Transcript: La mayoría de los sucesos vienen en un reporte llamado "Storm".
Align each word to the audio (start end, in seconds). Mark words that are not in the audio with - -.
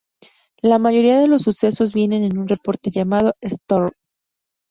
La 0.63 0.79
mayoría 0.79 1.19
de 1.19 1.27
los 1.27 1.43
sucesos 1.43 1.93
vienen 1.93 2.23
en 2.23 2.39
un 2.39 2.47
reporte 2.47 2.89
llamado 2.89 3.35
"Storm". 3.39 3.91